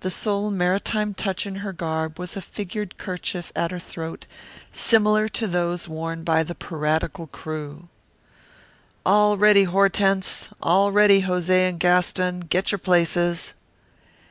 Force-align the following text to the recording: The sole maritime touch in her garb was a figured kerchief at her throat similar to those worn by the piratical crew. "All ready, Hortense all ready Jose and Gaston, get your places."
The 0.00 0.08
sole 0.08 0.50
maritime 0.50 1.12
touch 1.12 1.44
in 1.46 1.56
her 1.56 1.74
garb 1.74 2.18
was 2.18 2.34
a 2.34 2.40
figured 2.40 2.96
kerchief 2.96 3.52
at 3.54 3.70
her 3.70 3.78
throat 3.78 4.24
similar 4.72 5.28
to 5.28 5.46
those 5.46 5.86
worn 5.86 6.24
by 6.24 6.42
the 6.44 6.54
piratical 6.54 7.26
crew. 7.26 7.90
"All 9.04 9.36
ready, 9.36 9.64
Hortense 9.64 10.48
all 10.62 10.90
ready 10.92 11.20
Jose 11.20 11.68
and 11.68 11.78
Gaston, 11.78 12.40
get 12.48 12.72
your 12.72 12.78
places." 12.78 13.52